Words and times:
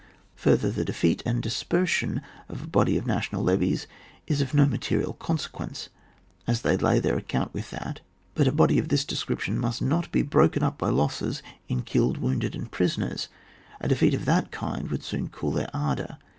Further, 0.37 0.71
the 0.71 0.83
defeat 0.83 1.21
and 1.27 1.43
dispersion 1.43 2.23
of 2.49 2.63
a 2.63 2.67
body 2.67 2.97
of 2.97 3.05
national 3.05 3.43
levies 3.43 3.85
is 4.25 4.41
of 4.41 4.51
no 4.51 4.65
material 4.65 5.13
consequence, 5.13 5.89
as 6.47 6.63
they 6.63 6.75
lay 6.75 6.97
their 6.97 7.17
account 7.19 7.53
with 7.53 7.69
that, 7.69 8.01
but 8.33 8.47
a 8.47 8.51
body 8.51 8.79
of 8.79 8.87
this 8.89 9.05
description 9.05 9.59
must 9.59 9.79
not 9.79 10.11
be 10.11 10.23
broken 10.23 10.63
up 10.63 10.79
by 10.79 10.89
losses 10.89 11.43
in 11.69 11.83
killed, 11.83 12.17
wounded, 12.17 12.55
and 12.55 12.71
prisoners; 12.71 13.27
a 13.79 13.87
defeat 13.87 14.15
of 14.15 14.25
that 14.25 14.49
kind 14.49 14.89
would 14.89 15.03
soon 15.03 15.29
cool 15.29 15.51
their 15.51 15.69
ardour. 15.71 16.17